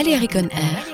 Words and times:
Valérie 0.00 0.28
Conner 0.28 0.89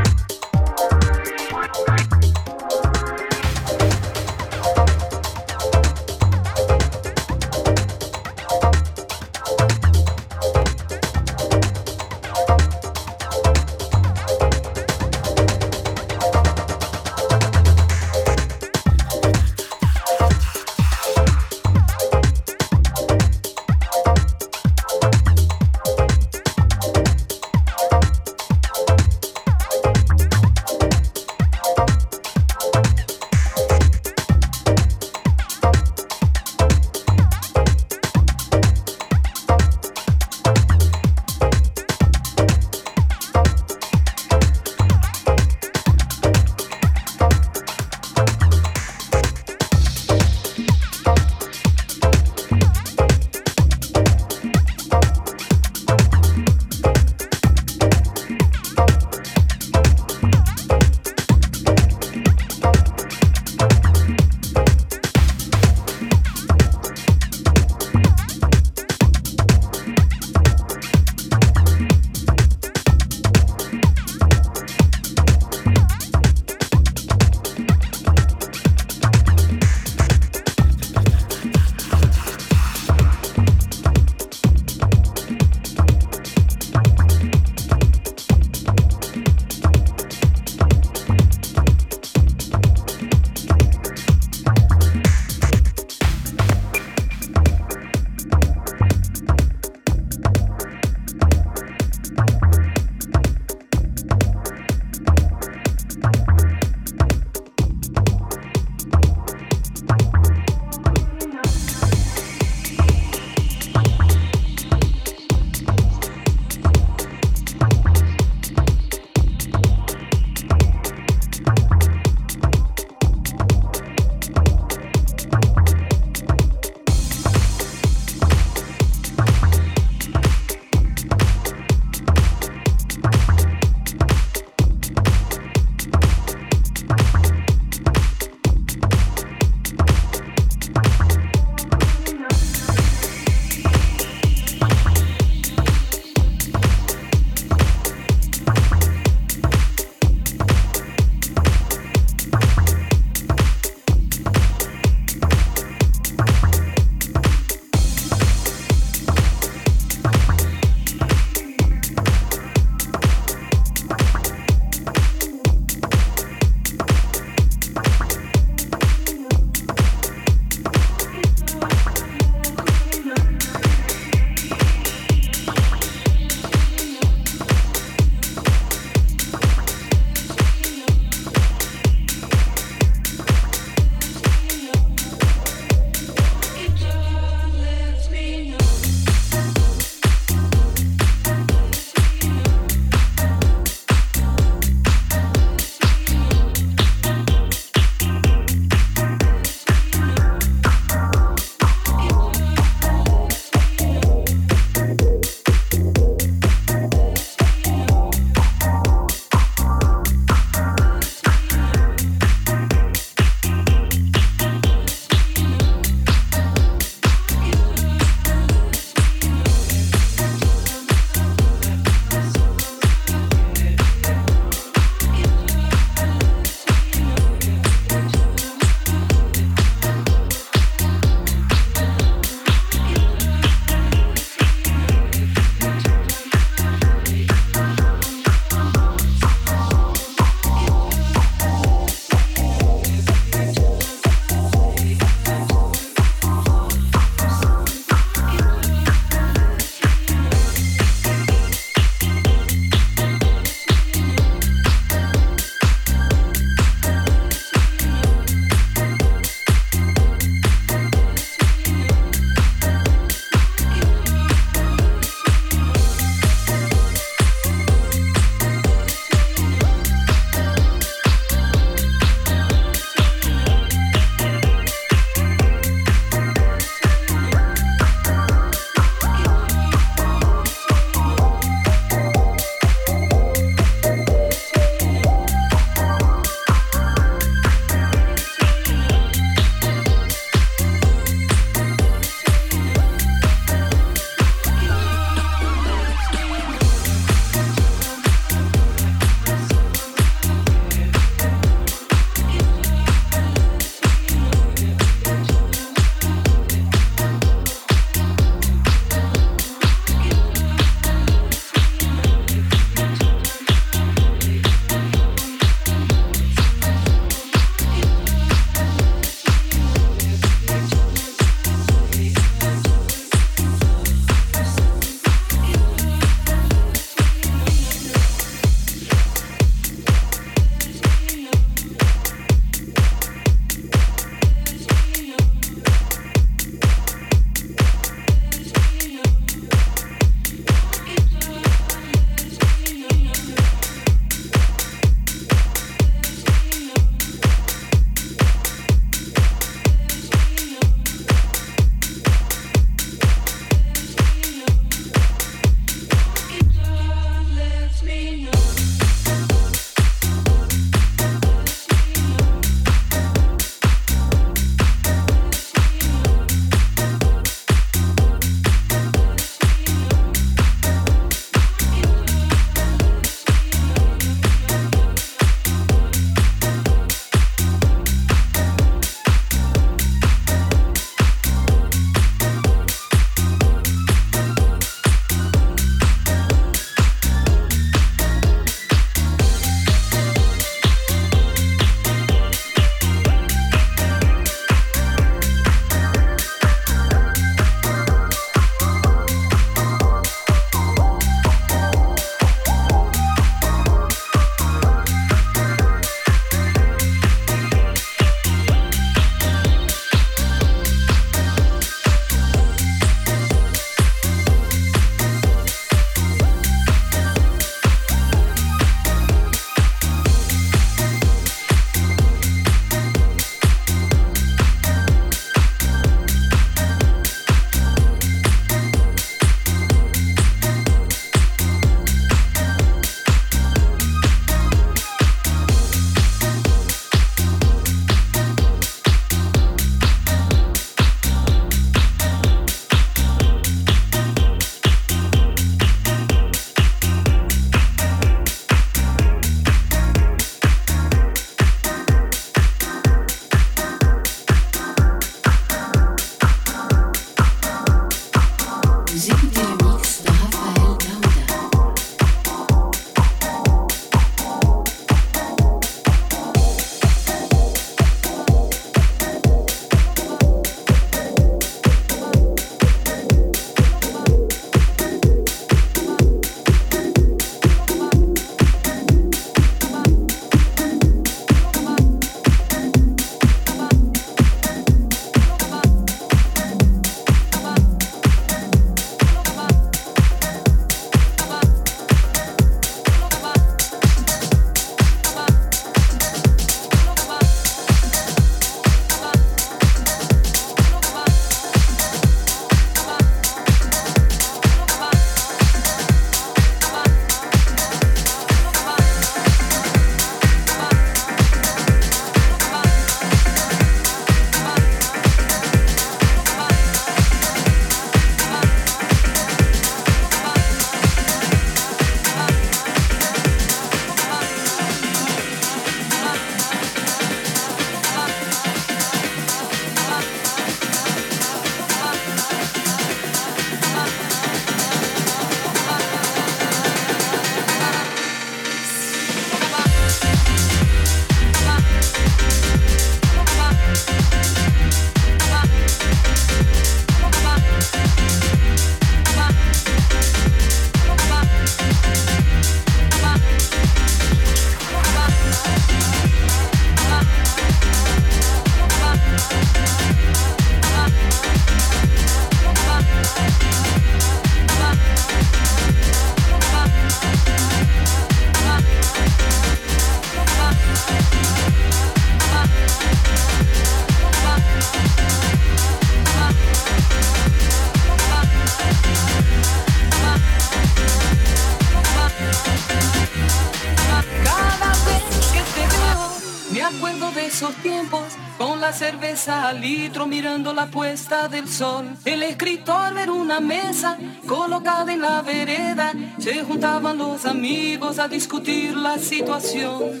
la 590.54 590.66
puesta 590.66 591.28
del 591.28 591.48
sol. 591.48 591.96
El 592.04 592.22
escritor 592.22 592.96
era 592.96 593.12
una 593.12 593.40
mesa 593.40 593.98
colocada 594.26 594.92
en 594.92 595.00
la 595.00 595.22
vereda. 595.22 595.92
Se 596.18 596.42
juntaban 596.44 596.98
los 596.98 597.26
amigos 597.26 597.98
a 597.98 598.08
discutir 598.08 598.76
la 598.76 598.98
situación. 598.98 600.00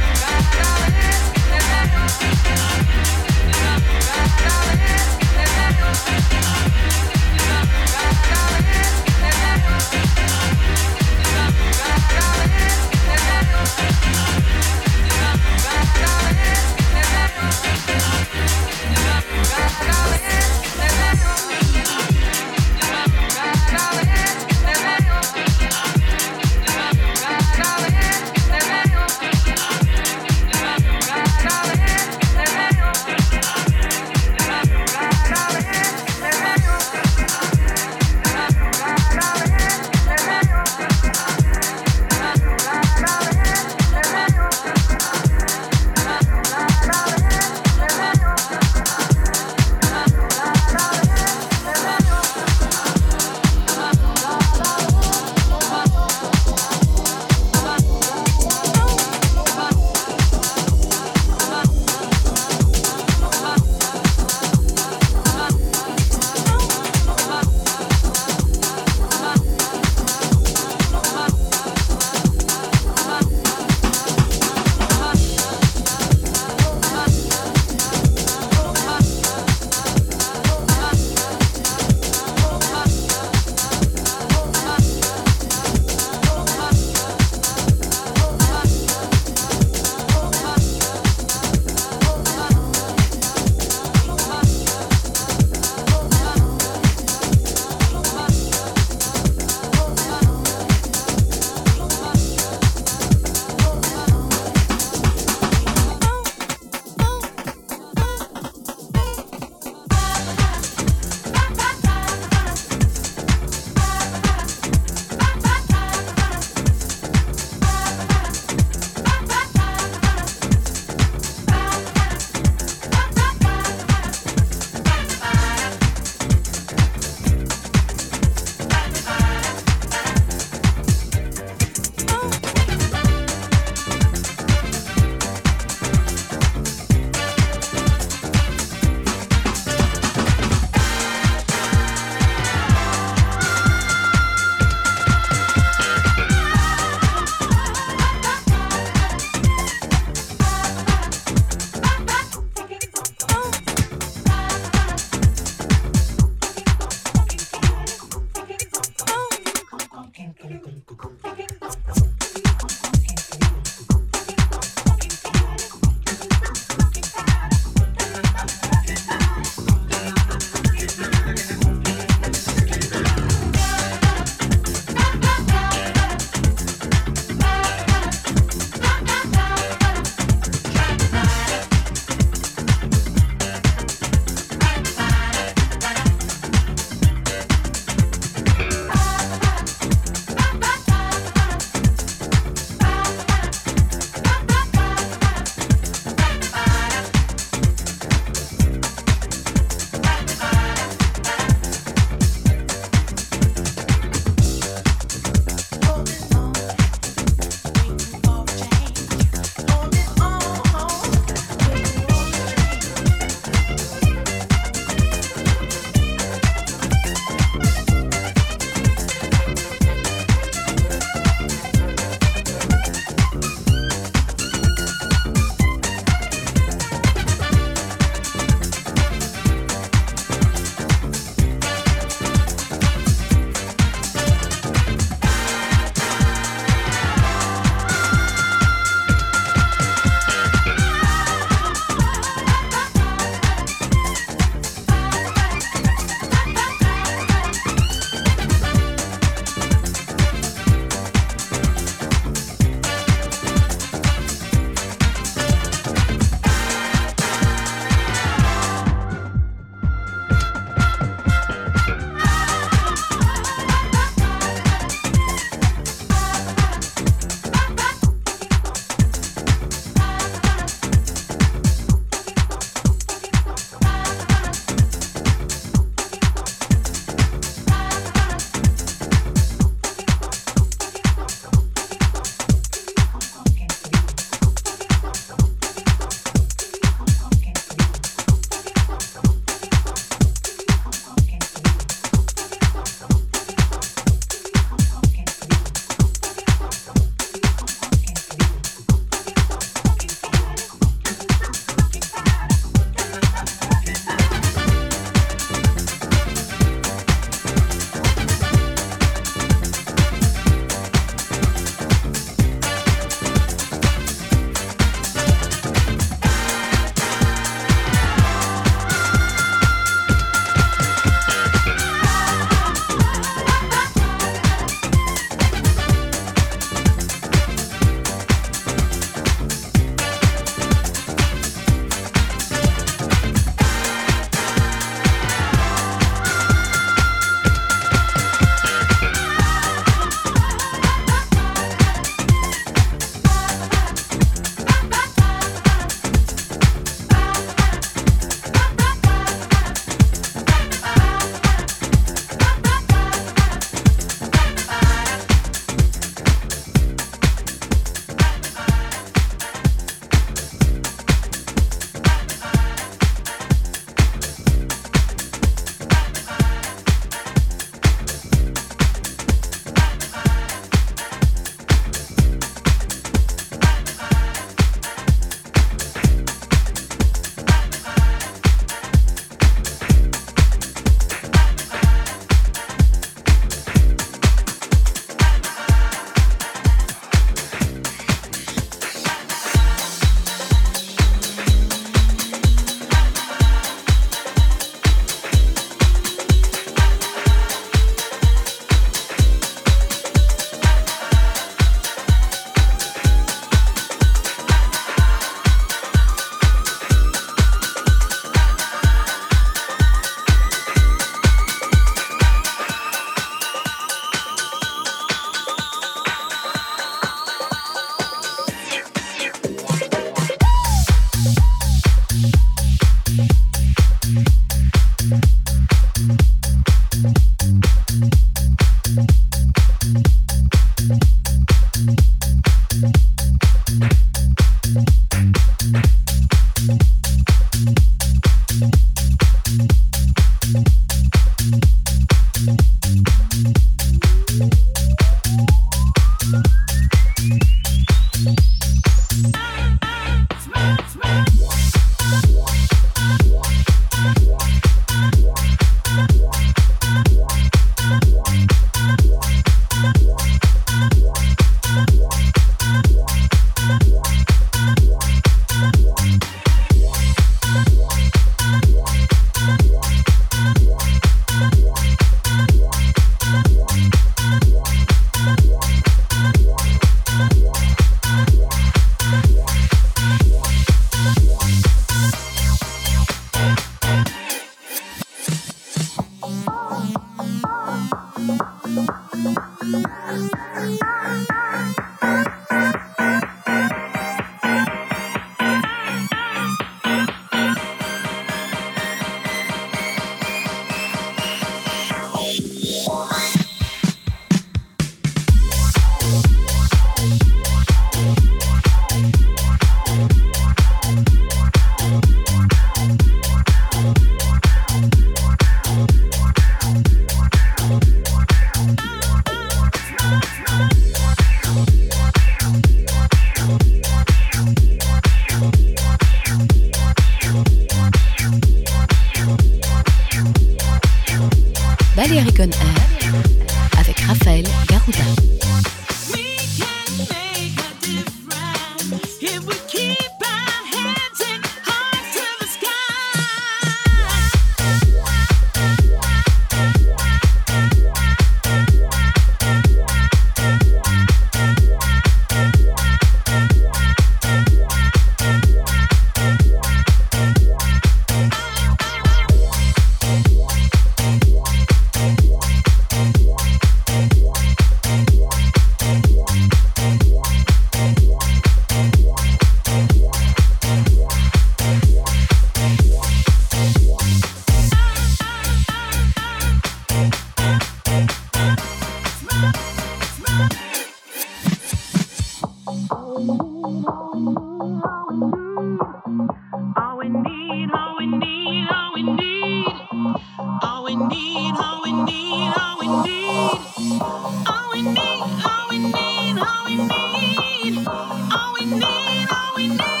we 599.61 599.67
know. 599.75 600.00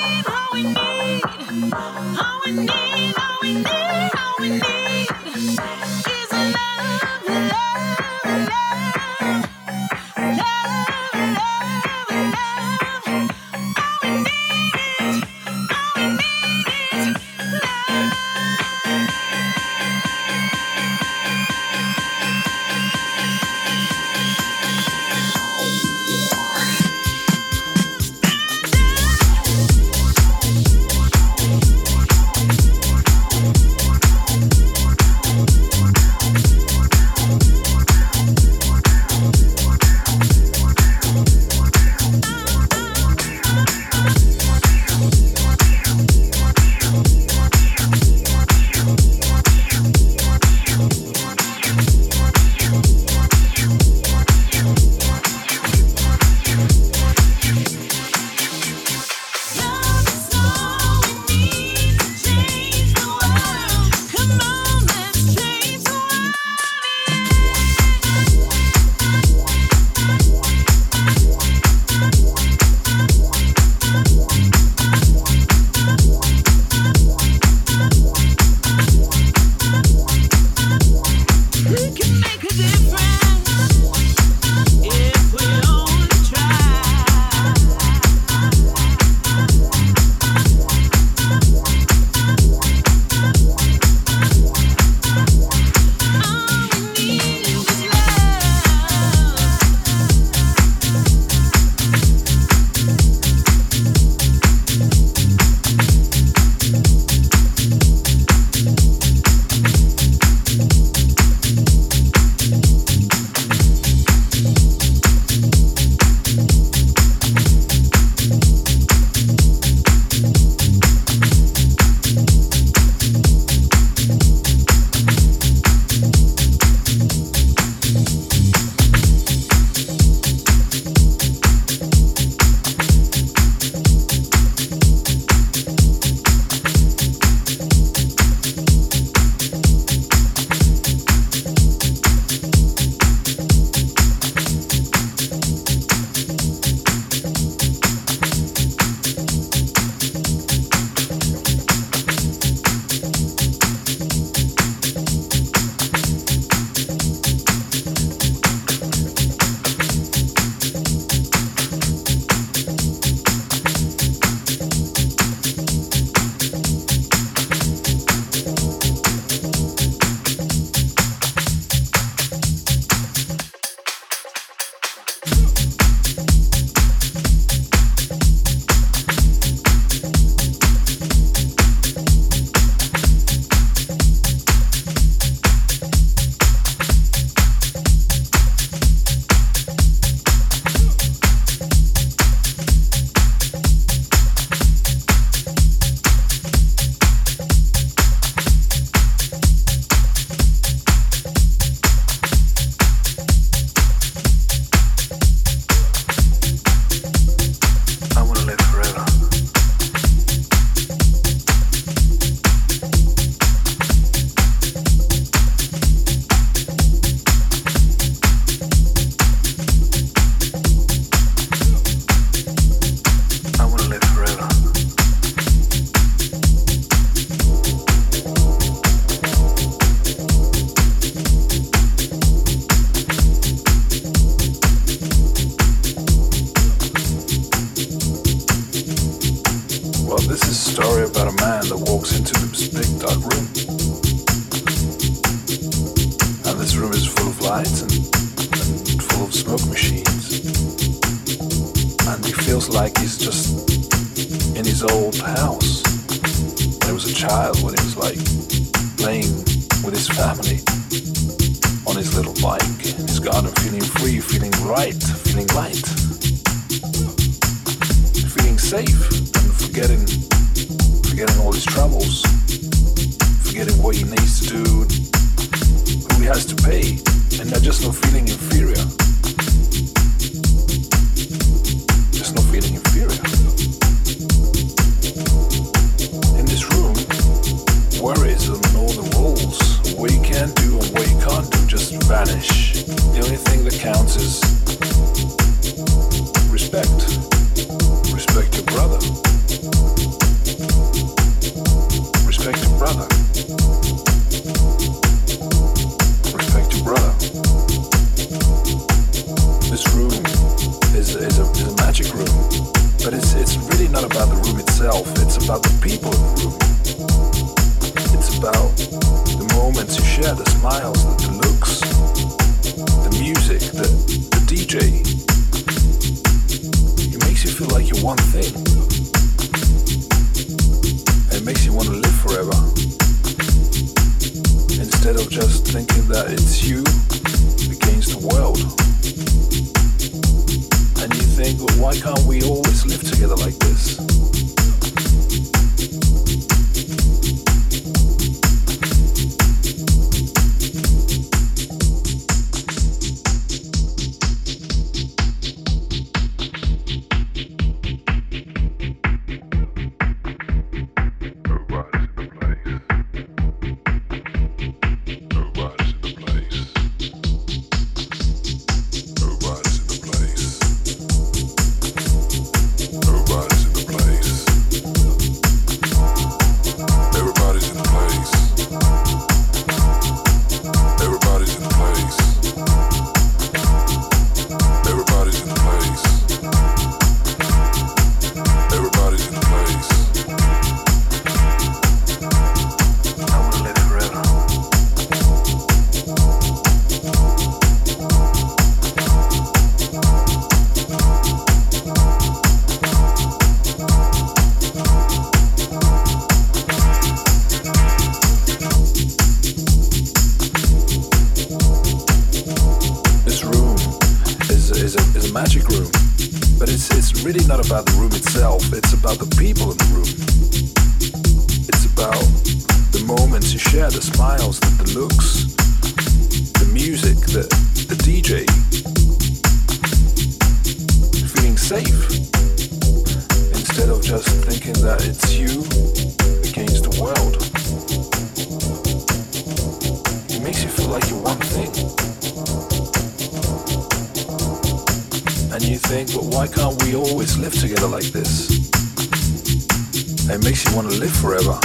It 450.33 450.41
makes 450.45 450.63
you 450.63 450.73
want 450.73 450.89
to 450.89 450.97
live 450.97 451.11
forever. 451.11 451.59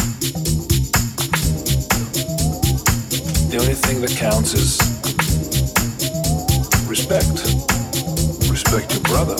The 3.48 3.58
only 3.60 3.74
thing 3.74 4.00
that 4.00 4.10
counts 4.10 4.54
is 4.54 4.80
respect. 6.88 7.46
Respect 8.50 8.92
your 8.92 9.02
brother. 9.04 9.36